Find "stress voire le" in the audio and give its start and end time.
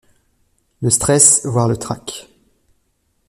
0.89-1.77